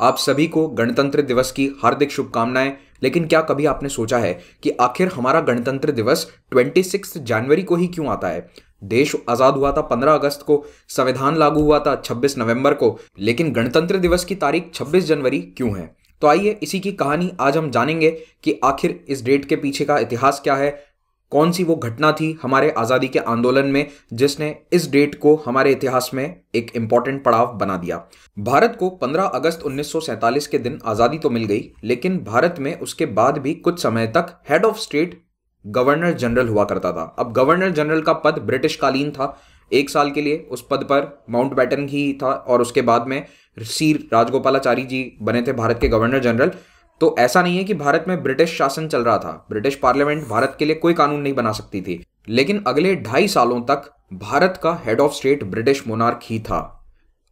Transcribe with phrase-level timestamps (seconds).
[0.00, 4.70] आप सभी को गणतंत्र दिवस की हार्दिक शुभकामनाएँ। लेकिन क्या कभी आपने सोचा है कि
[4.70, 8.50] आखिर हमारा गणतंत्र दिवस 26 जनवरी को ही क्यों आता है?
[8.84, 13.52] देश आज़ाद हुआ था 15 अगस्त को, संविधान लागू हुआ था 26 नवंबर को, लेकिन
[13.52, 15.96] गणतंत्र दिवस की तारीख 26 जनवरी क्यों है?
[16.22, 18.10] तो आइए इसी की कहानी आज हम जानेंगे
[18.44, 20.84] कि आखिर इस डेट के पीछे का इतिहास क्या है
[21.32, 25.72] कौन सी वो घटना थी हमारे आज़ादी के आंदोलन में जिसने इस डेट को हमारे
[25.72, 26.24] इतिहास में
[26.54, 27.96] एक इंपॉर्टेंट पड़ाव बना दिया?
[28.36, 33.06] भारत को 15 अगस्त 1947 के दिन आज़ादी तो मिल गई, लेकिन भारत में उसके
[33.08, 35.20] बाद भी कुछ समय तक head of state
[35.64, 39.36] governor general हुआ करता था। अब गवर्नर जनरल का पद ब्रिटिश कालीन था।
[39.70, 43.24] एक साल के लिए उस पद पर माउंट बैटन ही था और उसके बाद में
[43.56, 46.50] सी राजगोपालाचारी जी बने थे भारत के गवर्नर जनरल
[47.00, 50.56] तो ऐसा नहीं है कि भारत में ब्रिटिश शासन चल रहा था। ब्रिटिश पार्लियामेंट भारत
[50.58, 54.82] के लिए कोई कानून नहीं बना सकती थी। लेकिन अगले ढाई सालों तक भारत का
[54.84, 56.86] head of state British monarch ही था।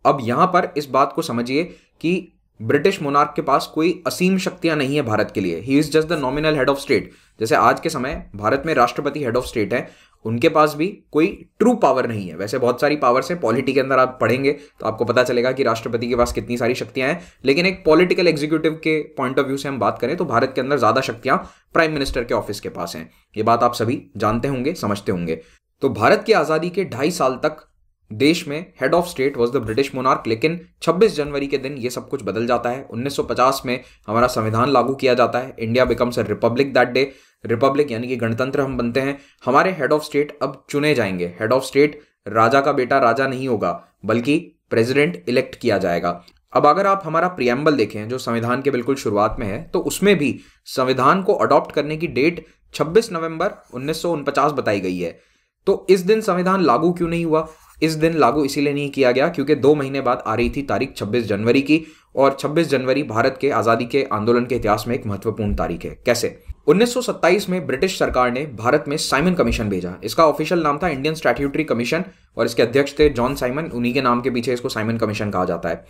[0.06, 1.64] अब यहाँ पर इस बात को समझिए
[2.00, 5.90] कि ब्रिटिश मोनार्क के पास कोई असीम शक्तियाँ नहीं है भारत के लिए। He is
[5.90, 9.46] just the nominal head of state जैसे आज के समय भारत में राष्ट्रपति हेड ऑफ़
[9.46, 9.88] स्टेट है,
[10.24, 11.26] उनके पास भी कोई
[11.58, 14.86] ट्रू पावर नहीं है। वैसे बहुत सारी पावर्स हैं पॉलिटी के अंदर आप पढ़ेंगे तो
[14.86, 18.80] आपको पता चलेगा कि राष्ट्रपति के पास कितनी सारी शक्तियाँ हैं। लेकिन एक पॉलिटिकल एग्जीक्यूटिव
[18.84, 21.38] के पॉइंट ऑफ़ व्यू से हम बात करें तो भारत के अंदर ज़्यादा शक्तियाँ
[21.74, 25.40] प्राइम मिनिस्टर के ऑफ़िस के पास हैं। ये बात आप सभी जानते होंगे, समझते होंगे।
[25.82, 27.67] तो भारत की आज़ादी के ढाई साल तक
[28.10, 31.90] देश में head of state was the British monarch लेकिन 26 जनवरी के दिन ये
[31.90, 36.18] सब कुछ बदल जाता है। 1950 में हमारा संविधान लागू किया जाता है। India becomes
[36.18, 37.10] a republic that day
[37.44, 41.52] republic यानी कि गणतंत्र हम बनते हैं। हमारे हेड ऑफ़ स्टेट अब चुने जाएँगे। हेड
[41.52, 43.72] ऑफ़ स्टेट राजा का बेटा राजा नहीं होगा,
[44.04, 44.38] बल्कि
[44.70, 46.22] प्रेसिडेंट इलेक्ट किया जाएगा।
[46.52, 50.16] अब अगर आप हमारा प्रियम्बल देखें, जो संविधान के बिल्कुल शुरुआत में है तो उसमें
[50.18, 55.18] भी संविधान को अडॉप्ट करने की डेट 26 नवंबर उन्नीस बताई गई है।
[55.66, 57.48] तो इस दिन संविधान लागू क्यों नहीं हुआ?
[57.82, 60.94] इस दिन लागू इसीलिए नहीं किया गया क्योंकि दो महीने बाद आ रही थी तारीख
[60.96, 61.80] 26 जनवरी की
[62.16, 65.90] और 26 जनवरी भारत के आज़ादी के आंदोलन के इतिहास में एक महत्वपूर्ण तारीख है।
[66.06, 66.38] कैसे?
[66.66, 71.14] 1927 में ब्रिटिश सरकार ने भारत में साइमन कमीशन भेजा। इसका ऑफिशियल नाम था इंडियन
[71.14, 72.04] स्टैट्यूटरी कमीशन
[72.36, 75.44] और इसके अध्यक्ष थे जॉन साइमन। उन्हीं के नाम के पीछे इसको साइमन कमीशन कहा
[75.44, 75.84] जाता है।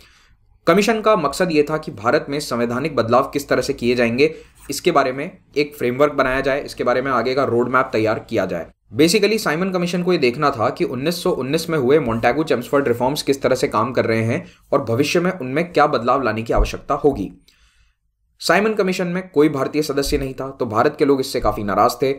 [0.67, 4.33] कमीशन का मकसद ये था कि भारत में संवैधानिक बदलाव किस तरह से किए जाएँगे,
[4.69, 8.19] इसके बारे में एक फ्रेमवर्क बनाया जाए, इसके बारे में आगे का रोड मैप तैयार
[8.19, 12.87] किया जाए। बेसिकली साइमन कमीशन को यह देखना था कि 1919 में हुए मोन्टैगो चेम्सफर्ड
[12.87, 16.43] रिफॉर्म्स किस तरह से काम कर रहे हैं और भविष्य में उनमें क्या बदलाव लाने
[16.43, 17.31] की आवश्यकता होगी।
[18.41, 21.95] साइमन कमीशन में कोई भारतीय सदस्य नहीं था तो भारत के लोग इससे काफ़ी नाराज़
[22.01, 22.09] थे।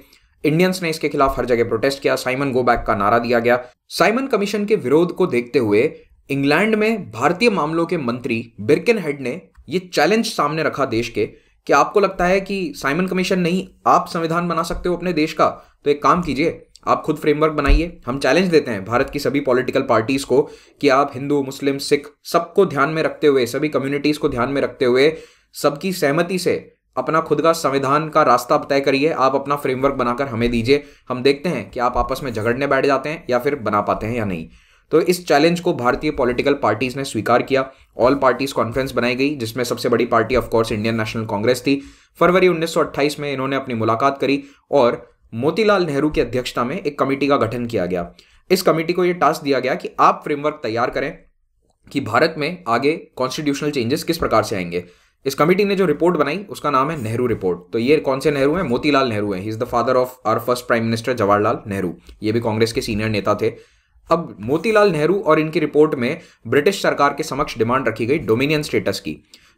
[0.44, 3.58] इंडियंस ने इसके खिलाफ हर जगह प्रोटेस्ट किया साइमन गो बैक का नारा दिया गया।
[3.88, 5.82] साइमन कमीशन के विरोध को देखते हुए
[6.30, 11.26] इंग्लैंड में भारतीय मामलों के मंत्री बिरकिन हेड ने यह चैलेंज सामने रखा देश के,
[11.66, 15.32] कि आपको लगता है कि साइमन कमीशन नहीं, आप संविधान बना सकते हो अपने देश
[15.32, 15.46] का?
[15.84, 19.40] तो एक काम कीजिए, आप खुद फ्रेमवर्क बनाइए। हम चैलेंज देते हैं भारत की सभी
[19.40, 20.42] पॉलिटिकल पार्टीज़ को
[20.80, 24.62] कि आप हिंदू, मुस्लिम, सिख सबको ध्यान में रखते हुए, सभी कम्युनिटीज को ध्यान में
[24.62, 25.16] रखते हुए
[25.54, 30.26] सबकी सहमति से अपना खुद का संविधान का रास्ता तय करिए। आप अपना फ्रेमवर्क बनाकर
[30.26, 33.54] हमें दीजिए। हम देखते हैं कि आप आपस में झगड़ने बैठ जाते हैं या फिर
[33.56, 34.48] बना पाते हैं या नहीं।
[34.90, 39.34] तो इस चैलेंज को भारतीय पॉलिटिकल पार्टीज़ ने स्वीकार किया। ऑल पार्टीज़ कॉन्फ्रेंस बनाई गई,
[39.34, 41.80] जिसमें सबसे बड़ी party of course Indian National Congress थी।
[42.20, 47.26] फरवरी 1928 में इन्होंने अपनी मुलाकात करी और मोतीलाल नेहरू की अध्यक्षता में एक कमेटी
[47.26, 48.12] का गठन किया गया।
[48.50, 51.18] इस कमेटी को यह टास्क दिया गया कि आप फ्रेमवर्क तैयार करें
[51.92, 54.84] कि भारत में आगे कॉन्स्टिट्यूशनल चेंजेस किस प्रकार से आएँगे।
[55.26, 58.30] इस कमेटी ने जो रिपोर्ट बनाई, उसका नाम है नेहरू रिपोर्ट तो ये कौन से
[58.30, 58.62] नेहरू हैं?
[58.62, 62.32] मोतीलाल नेहरू हैं। He is the father of our first prime minister Jawaharlal Nehru ये
[62.32, 63.52] भी कांग्रेस के सीनियर नेता थे।
[64.10, 68.62] अब मोतीलाल नेहरू और इनकी रिपोर्ट में ब्रिटिश सरकार के समक्ष डिमांड रखी गई डोमिनियन
[68.62, 69.16] स्टेटस की।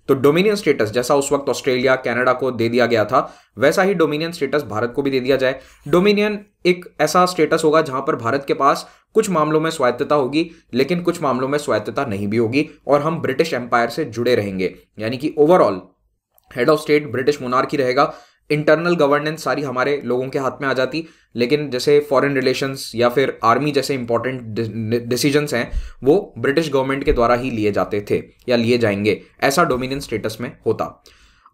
[0.08, 3.94] तो डोमिनियन स्टेटस जैसा उस वक्त ऑस्ट्रेलिया कनाडा को दे दिया गया था, वैसा ही
[3.94, 8.16] डोमिनियन स्टेटस भारत को भी दे दिया जाए। डोमिनियन एक ऐसा स्टेटस होगा जहाँ पर
[8.16, 12.36] भारत के पास कुछ मामलों में स्वायत्तता होगी, लेकिन कुछ मामलों में स्वायत्तता नहीं भी
[12.36, 15.80] होगी और हम ब्रिटिश एम्पायर से जुड़े रहेंगे। यानी कि overall
[16.50, 18.12] head of state British monarchy रहेगा।
[18.50, 23.08] इंटरनल गवर्नेंस सारी हमारे लोगों के हाथ में आ जाती। लेकिन जैसे फॉरेन रिलेशंस या
[23.08, 24.42] फिर आर्मी जैसे इंपॉर्टेंट
[25.08, 25.72] डिसीजंस हैं,
[26.04, 30.38] वो ब्रिटिश गवर्नमेंट के द्वारा ही लिए जाते थे या लिए जाएँगे। ऐसा डोमिनियन स्टेटस
[30.40, 31.04] में होता।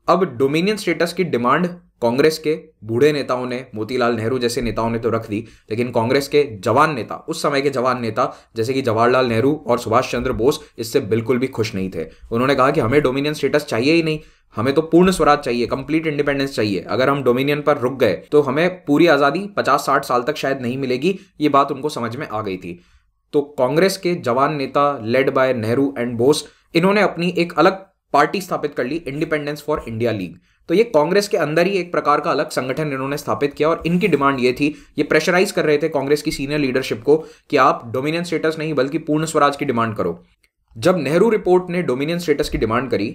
[0.09, 1.69] अब डोमिनियन स्टेटस की डिमांड
[2.03, 6.29] कांग्रेस के बूढ़े नेताओं ने, मोतीलाल नेहरू जैसे नेताओं ने तो रख दी, लेकिन कांग्रेस
[6.29, 10.33] के जवान नेता, उस समय के जवान नेता, जैसे कि जवाहरलाल नेहरू और सुभाष चंद्र
[10.33, 14.03] बोस, इससे बिल्कुल भी खुश नहीं थे। उन्होंने कहा कि हमें डोमिनियन स्टेटस चाहिए ही
[14.03, 14.21] नहीं।
[14.55, 18.41] हमें तो पूर्ण स्वराज चाहिए कंप्लीट इंडिपेंडेंस चाहिए। अगर हम डोमिनियन पर रुक गए तो
[18.43, 22.27] हमें पूरी आज़ादी पचास साठ साल तक शायद नहीं मिलेगी। ये बात उनको समझ में
[22.29, 22.79] आ गई थी।
[23.33, 28.41] तो कांग्रेस के जवान नेता led by Nehru and Bose इन्होंने अपनी एक अलग पार्टी
[28.41, 30.37] स्थापित कर ली इंडिपेंडेंस फॉर इंडिया लीग
[30.69, 33.83] तो ये कांग्रेस के अंदर ही एक प्रकार का अलग संगठन इन्होंने स्थापित किया और
[33.87, 37.17] इनकी डिमांड ये थी, ये प्रेशराइज कर रहे थे कांग्रेस की सीनियर लीडरशिप को
[37.51, 40.19] कि आप डोमिनियन स्टेटस नहीं, बल्कि पूर्ण स्वराज की डिमांड करो।
[40.77, 43.09] जब नेहरू रिपोर्ट ने डोमिनियन स्टेटस की डिमांड करी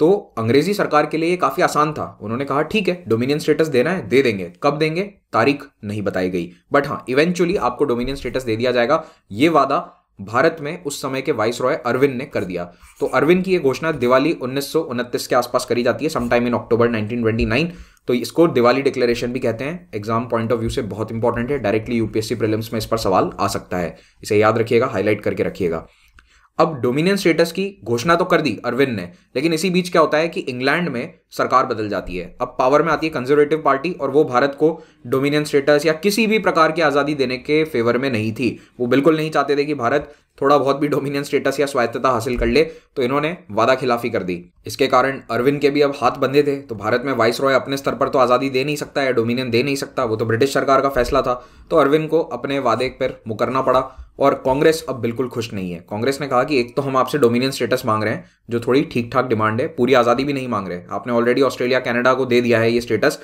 [0.00, 3.68] तो अंग्रेज़ी सरकार के लिए ये काफ़ी आसान था। उन्होंने कहा, ठीक है डोमिनियन स्टेटस
[3.68, 5.02] देना है, दे देंगे। कब देंगे?
[5.32, 9.78] तारीख नहीं बताई गई। बट हाँ इवेंचुअली आपको डोमिनियन स्टेटस दे दिया जाएगा। ये वादा
[10.20, 12.64] भारत में उस समय के वाइस रॉय अरविंद ने कर दिया।
[13.00, 16.46] तो अरविंद की यह घोषणा दिवाली उन्नीस सौ उनतीस के आसपास करी जाती है समटाइम
[16.46, 17.70] इन अक्टूबर 1929
[18.08, 21.58] तो इसको दिवाली डिक्लेरेशन भी कहते हैं। एग्ज़ाम पॉइंट ऑफ़ व्यू से बहुत इंपॉर्टेंट है।
[21.58, 25.42] डायरेक्टली यूपीएससी प्रीलिम्स में इस पर सवाल आ सकता है। इसे याद रखिएगा हाईलाइट करके
[25.42, 25.86] रखिएगा।
[26.58, 29.02] अब डोमिनियन स्टेटस की घोषणा तो कर दी अरविंद ने,
[29.36, 32.82] लेकिन इसी बीच क्या होता है कि इंग्लैंड में सरकार बदल जाती है। अब पावर
[32.82, 34.70] में आती है कंजर्वेटिव पार्टी और वो भारत को
[35.06, 38.86] डोमिनियन स्टेटस या किसी भी प्रकार की आज़ादी देने के फेवर में नहीं थी। वो
[38.86, 42.46] बिल्कुल नहीं चाहते थे कि भारत थोड़ा बहुत भी डोमिनियन स्टेटस या स्वायत्तता हासिल कर
[42.46, 42.64] ले
[42.96, 46.56] तो इन्होंने वादा खिलाफी कर दी। इसके कारण अरविंद के भी अब हाथ बंधे थे
[46.58, 49.50] तो भारत में वाइस रॉय अपने स्तर पर तो आज़ादी दे नहीं सकता या डोमिनियन
[49.50, 51.34] दे नहीं सकता, वो तो ब्रिटिश सरकार का फैसला था
[51.70, 53.80] तो अरविंद को अपने वादे पर मुकरना पड़ा,
[54.18, 57.18] और कांग्रेस अब बिल्कुल खुश नहीं है। कांग्रेस ने कहा कि एक तो हम आपसे
[57.18, 60.48] डोमिनियन स्टेटस मांग रहे हैं, जो थोड़ी ठीक ठाक डिमांड है, पूरी आज़ादी भी नहीं
[60.48, 63.18] मांग रहे। आपने ऑलरेडी ऑस्ट्रेलिया, कनाडा को दे दिया है ये स्टेटस,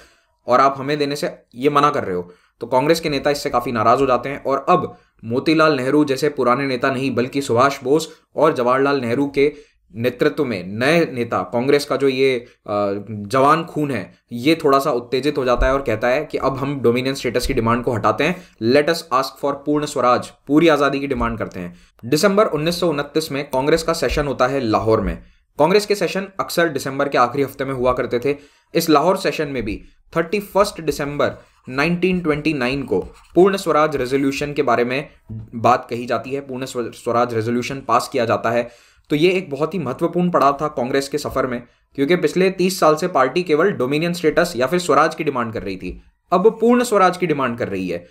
[0.47, 3.51] और आप हमें देने से ये मना कर रहे हो। तो कांग्रेस के नेता इससे
[3.51, 7.83] काफ़ी नाराज़ हो जाते हैं, और अब मोतीलाल नेहरू जैसे पुराने नेता नहीं, बल्कि सुभाष
[7.85, 9.53] बोस और जवाहरलाल नेहरू के
[9.95, 15.39] नेतृत्व में नए नेता, कांग्रेस का जो ये जवान खून है, ये थोड़ा सा उत्तेजित
[15.39, 18.25] हो जाता है और कहता है कि अब हम डोमिनियन स्टेटस की डिमांड को हटाते
[18.25, 22.81] हैं। लेट अस आस्क फॉर पूर्ण स्वराज, पूरी आज़ादी की डिमांड करते हैं। दिसंबर उन्नीस
[22.81, 25.17] सौ उनतीस में कांग्रेस का सेशन होता है लाहौर में।
[25.59, 28.37] कांग्रेस के सेशन अक्सर दिसंबर के आखिरी हफ़्ते में हुआ करते थे।
[28.75, 29.81] इस लाहौर सेशन में भी
[30.13, 30.43] थर्टी
[30.81, 31.37] दिसंबर
[31.69, 33.01] 1929 को
[33.35, 35.09] पूर्ण स्वराज रेजोल्यूशन के बारे में
[35.55, 38.69] बात कही जाती है। पूर्ण स्वराज रेजोल्यूशन पास किया जाता है।
[39.11, 41.63] तो ये एक बहुत ही महत्वपूर्ण पड़ाव था कांग्रेस के सफ़र में,
[41.95, 45.63] क्योंकि पिछले 30 साल से पार्टी केवल डोमिनियन स्टेटस या फिर स्वराज की डिमांड कर
[45.63, 46.01] रही थी।
[46.33, 48.07] अब पूर्ण स्वराज की डिमांड कर रही है।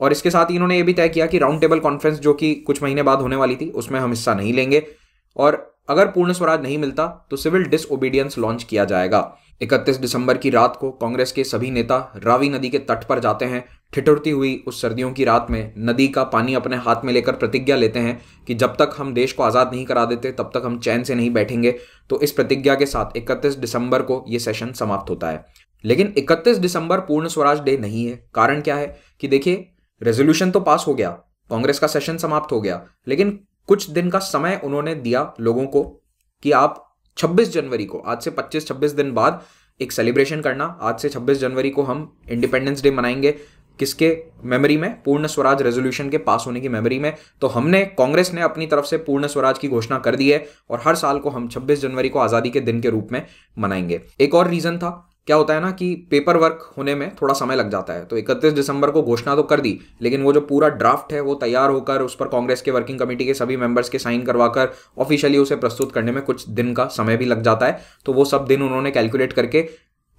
[0.00, 2.82] और इसके साथ इन्होंने ये भी तय किया कि राउंड टेबल कॉन्फ्रेंस जो कि कुछ
[2.82, 4.86] महीने बाद होने वाली थी, उसमें हम हिस्सा नहीं लेंगे।
[5.36, 10.50] और अगर पूर्ण स्वराज नहीं मिलता तो सिविल डिसओबीडियंस लॉन्च किया जाएगा। 31 दिसंबर की
[10.50, 14.64] रात को कांग्रेस के सभी नेता रावी नदी के तट पर जाते हैं। ठिठुरती हुई
[14.66, 18.20] उस सर्दियों की रात में नदी का पानी अपने हाथ में लेकर प्रतिज्ञा लेते हैं
[18.46, 21.14] कि जब तक हम देश को आज़ाद नहीं करा देते, तब तक हम चैन से
[21.14, 21.74] नहीं बैठेंगे।
[22.10, 25.44] तो इस प्रतिज्ञा के साथ 31 दिसंबर को यह सेशन समाप्त होता है।
[25.84, 29.68] लेकिन 31 दिसंबर पूर्ण स्वराज डे नहीं है। कारण क्या है कि देखिए,
[30.02, 31.10] रेजोल्यूशन तो पास हो गया।
[31.50, 35.82] कांग्रेस का सेशन समाप्त हो गया। लेकिन कुछ दिन का समय उन्होंने दिया लोगों को
[36.42, 39.42] कि आप 26 जनवरी को, आज से 25-26 दिन बाद
[39.80, 43.32] एक सेलिब्रेशन करना। आज से 26 जनवरी को हम इंडिपेंडेंस डे मनाएँगे।
[43.78, 44.18] किसके?
[44.44, 48.40] मेमोरी में, पूर्ण स्वराज रेजोल्यूशन के पास होने की मेमोरी में। तो हमने, कांग्रेस ने
[48.40, 51.48] अपनी तरफ़ से पूर्ण स्वराज की घोषणा कर दी है और हर साल को हम
[51.48, 53.26] 26 जनवरी को आज़ादी के दिन के रूप में
[53.58, 57.34] मनाएँगे। एक और रीज़न था क्या होता है ना कि पेपर वर्क होने में थोड़ा
[57.34, 60.40] समय लग जाता है। तो 31 दिसंबर को घोषणा तो कर दी, लेकिन वो जो
[60.40, 63.88] पूरा ड्राफ्ट है, वो तैयार होकर उस पर कांग्रेस के वर्किंग कमेटी के सभी मेंबर्स
[63.88, 67.66] के साइन करवाकर ऑफिशियली उसे प्रस्तुत करने में कुछ दिन का समय भी लग जाता
[67.66, 69.68] है। तो वो सब दिन उन्होंने कैलकुलेट करके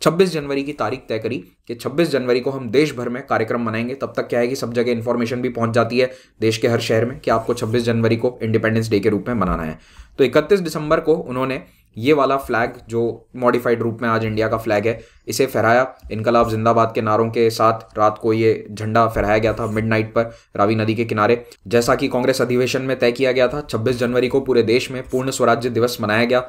[0.01, 3.61] 26 जनवरी की तारीख तय करी कि 26 जनवरी को हम देश भर में कार्यक्रम
[3.61, 6.11] मनाएँगे। तब तक क्या है कि सब जगह इन्फॉर्मेशन भी पहुँच जाती है
[6.41, 9.35] देश के हर शहर में कि आपको 26 जनवरी को इंडिपेंडेंस डे के रूप में
[9.35, 9.77] मनाना है।
[10.17, 11.61] तो 31 दिसंबर को उन्होंने
[11.97, 13.01] ये वाला फ्लैग जो
[13.35, 17.49] मॉडिफाइड रूप में आज इंडिया का फ्लैग है, इसे फहराया। इनकलाब जिंदाबाद के नारों के
[17.49, 21.95] साथ रात को ये झंडा फहराया गया था मिडनाइट पर रावी नदी के किनारे। जैसा
[21.95, 25.31] कि कांग्रेस अधिवेशन में तय किया गया था 26 जनवरी को पूरे देश में पूर्ण
[25.31, 26.43] स्वराज्य दिवस मनाया गया।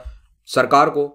[0.48, 1.06] सरकार को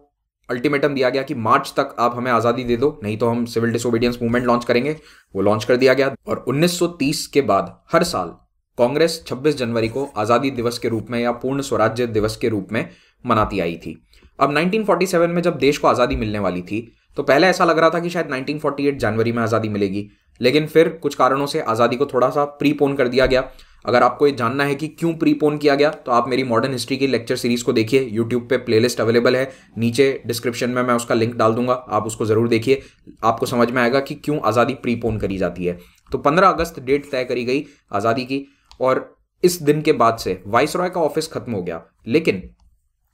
[0.50, 3.72] अल्टीमेटम दिया गया कि मार्च तक आप हमें आज़ादी दे दो, नहीं तो हम सिविल
[3.72, 4.96] डिसोबीडियंस मूवमेंट लॉन्च करेंगे।
[5.36, 8.36] वो लॉन्च कर दिया गया और 1930 के बाद हर साल
[8.78, 12.72] कांग्रेस 26 जनवरी को आज़ादी दिवस के रूप में या पूर्ण स्वराज्य दिवस के रूप
[12.72, 12.88] में
[13.26, 14.02] मनाती आई थी।
[14.40, 16.88] अब 1947 में जब देश को आज़ादी मिलने वाली थी
[17.18, 20.10] तो पहले ऐसा लग रहा था कि शायद 1948 जनवरी में आज़ादी मिलेगी।
[20.42, 23.44] लेकिन फिर कुछ कारणों से आज़ादी को थोड़ा सा प्रीपोन कर दिया गया।
[23.86, 26.98] अगर आपको ये जानना है कि क्यों प्रीपोन किया गया तो आप मेरी मॉडर्न हिस्ट्री
[26.98, 31.16] की लेक्चर सीरीज़ को देखिए। यूट्यूब पे प्लेलिस्ट अवेलेबल है। नीचे डिस्क्रिप्शन में मैं उसका
[31.16, 32.82] लिंक डाल दूँगा। आप उसको ज़रूर देखिए।
[33.24, 35.78] आपको समझ में आएगा कि क्यों आज़ादी प्रीपोन करी जाती है।
[36.12, 38.46] तो 15 अगस्त डेट तय करी गई आज़ादी की।
[38.82, 39.14] और
[39.44, 42.42] इस दिन के बाद से वाइस रॉय का ऑफ़िस खत्म हो गया। लेकिन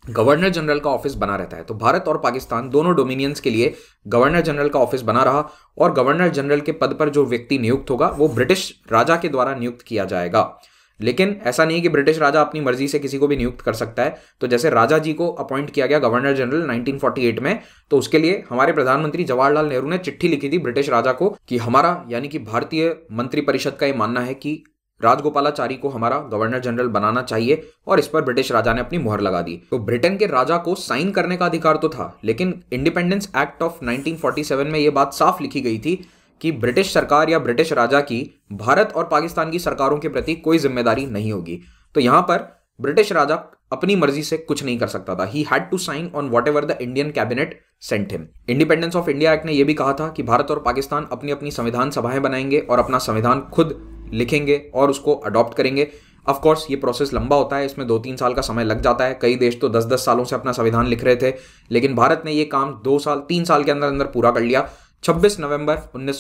[0.06, 3.74] गवर्नर जनरल का ऑफ़िस बना रहता है। तो भारत और पाकिस्तान दोनों डोमिनियंस के लिए
[4.08, 7.90] गवर्नर जनरल का ऑफ़िस बना रहा और गवर्नर जनरल के पद पर जो व्यक्ति नियुक्त
[7.90, 10.60] होगा, वो ब्रिटिश राजा के द्वारा नियुक्त किया जाएगा।
[11.00, 14.04] लेकिन ऐसा नहीं कि ब्रिटिश राजा अपनी मर्ज़ी से किसी को भी नियुक्त कर सकता
[14.04, 17.60] है। तो जैसे राजा जी को अपॉइंट किया गया गवर्नर जनरल 1948 में
[17.92, 21.58] तो उसके लिए हमारे प्रधानमंत्री जवाहरलाल नेहरू ने चिट्ठी लिखी थी ब्रिटिश राजा को कि
[21.58, 24.64] हमारा, यानी कि भारतीय मंत्रिपरिषद का यह मानना है कि
[25.04, 29.22] राजगोपालाचारी को हमारा गवर्नर जनरल बनाना चाहिए और इस पर ब्रिटिश राजा ने अपनी मुहर
[29.22, 33.32] लगा दी। तो ब्रिटेन के राजा को साइन करने का अधिकार तो था, लेकिन इंडिपेंडेंस
[33.38, 35.96] एक्ट ऑफ़ 1947 में यह बात साफ़ लिखी गई थी
[36.42, 40.58] कि ब्रिटिश सरकार या ब्रिटिश राजा की, भारत और पाकिस्तान की सरकारों के प्रति कोई
[40.58, 41.60] ज़िम्मेदारी नहीं होगी।
[41.96, 42.48] तो यहाँ पर
[42.80, 43.36] ब्रिटिश राजा
[43.72, 46.78] अपनी मर्ज़ी से कुछ नहीं कर सकता था। He had to sign on whatever the
[46.82, 50.52] Indian cabinet sent him independence of India act ने यह भी कहा था कि भारत
[50.52, 53.80] और पाकिस्तान अपनी अपनी संविधान सभाएँ बनाएँगे और अपना संविधान खुद
[54.14, 55.88] लिखेंगे और उसको अडॉप्ट करेंगे।
[56.26, 59.18] ऑफकोर्स ये प्रोसेस लंबा होता है, इसमें दो तीन साल का समय लग जाता है।
[59.22, 61.34] कई देश तो दस दस सालों से अपना संविधान लिख रहे थे,
[61.72, 64.70] लेकिन भारत ने ये काम दो साल, तीन साल के अंदर अंदर पूरा कर लिया।
[65.04, 66.20] 26 नवंबर उन्नीस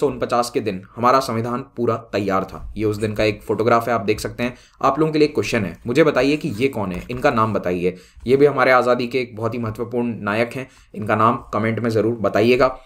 [0.53, 4.01] के दिन हमारा संविधान पूरा तैयार था। ये उस दिन का एक फोटोग्राफ है, आप
[4.01, 6.91] देख सकते हैं। आप लोगों के लिए एक क्वेश्चन है। मुझे बताइए कि ये कौन
[6.91, 7.03] है?
[7.11, 7.95] इनका नाम बताइए।
[8.27, 11.89] ये भी हमारे आज़ादी के एक बहुत ही महत्वपूर्ण नायक हैं। इनका नाम कमेंट में
[11.89, 12.77] ज़रूर बताइएगा।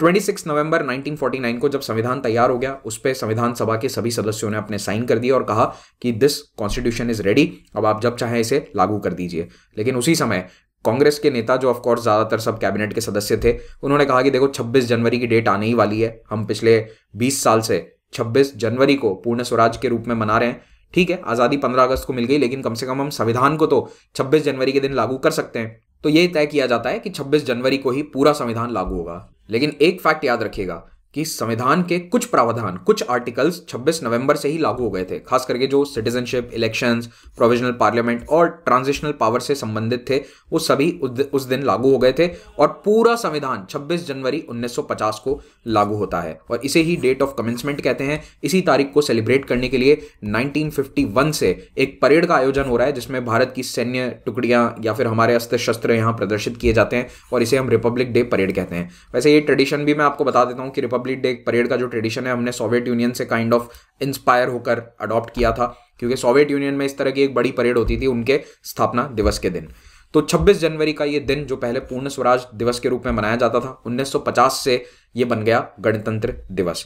[0.00, 4.10] 26 नवंबर 1949 को जब संविधान तैयार हो गया, उस पर संविधान सभा के सभी
[4.10, 5.64] सदस्यों ने अपने साइन कर दिए और कहा
[6.02, 10.14] कि दिस कॉन्स्टिट्यूशन इज़ रेडी अब आप जब चाहें इसे लागू कर दीजिए। लेकिन उसी
[10.14, 10.46] समय
[10.84, 14.48] कांग्रेस के नेता, जो ऑफकोर्स ज़्यादातर सब कैबिनेट के सदस्य थे, उन्होंने कहा कि देखो
[14.48, 16.78] 26 जनवरी की डेट आने ही वाली है। हम पिछले
[17.16, 17.78] 20 साल से
[18.12, 20.60] 26 जनवरी को पूर्ण स्वराज के रूप में मना रहे हैं।
[20.94, 23.66] ठीक है, आज़ादी 15 अगस्त को मिल गई, लेकिन कम से कम हम संविधान को
[23.66, 26.98] तो 26 जनवरी के दिन लागू कर सकते हैं। तो ये तय किया जाता है
[26.98, 29.16] कि 26 जनवरी को ही पूरा संविधान लागू होगा।
[29.50, 30.84] लेकिन एक फैक्ट याद रखिएगा
[31.16, 35.18] कि संविधान के कुछ प्रावधान, कुछ आर्टिकल्स 26 नवंबर से ही लागू हो गए थे,
[35.18, 37.06] खास करके जो सिटीजनशिप इलेक्शंस
[37.36, 40.16] प्रोविजनल पार्लियामेंट और ट्रांजिशनल पावर से संबंधित थे,
[40.52, 40.90] वो सभी
[41.32, 46.20] उस दिन लागू हो गए थे और पूरा संविधान 26 जनवरी 1950 को लागू होता
[46.20, 49.78] है। और इसे ही डेट ऑफ़ कमेंसमेंट कहते हैं। इसी तारीख को सेलिब्रेट करने के
[49.78, 54.74] लिए 1951 से एक परेड का आयोजन हो रहा है, जिसमें भारत की सैन्य टुकड़ियाँ
[54.84, 58.22] या फिर हमारे अस्त्र शस्त्र यहाँ प्रदर्शित किए जाते हैं और इसे हम रिपब्लिक डे
[58.26, 61.36] परेड कहते हैं। वैसे ये ट्रेडिशन भी मैं आपको बता देता हूँ कि रिपब्लिक रिपब्लिक
[61.36, 63.68] डे परेड का जो ट्रेडिशन है, हमने सोवियत यूनियन से काइंड ऑफ़
[64.02, 65.66] इंस्पायर होकर अडॉप्ट किया था,
[65.98, 69.38] क्योंकि सोवियत यूनियन में इस तरह की एक बड़ी परेड होती थी उनके स्थापना दिवस
[69.38, 69.68] के दिन।
[70.14, 73.36] तो 26 जनवरी का ये दिन, जो पहले पूर्ण स्वराज दिवस के रूप में मनाया
[73.36, 74.84] जाता था 1950 से
[75.16, 76.84] ये बन गया गणतंत्र दिवस।